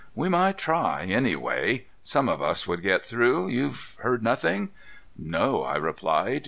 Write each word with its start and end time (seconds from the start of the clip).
"We 0.15 0.29
might 0.29 0.57
try, 0.57 1.01
anyway. 1.03 1.85
Some 2.01 2.27
of 2.27 2.41
us 2.41 2.65
would 2.67 2.81
get 2.81 3.03
through. 3.03 3.49
You've 3.49 3.95
heard 3.99 4.23
nothing?" 4.23 4.69
"No," 5.15 5.61
I 5.61 5.75
replied. 5.75 6.39